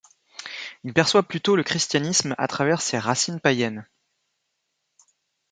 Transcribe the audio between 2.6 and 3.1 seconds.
ses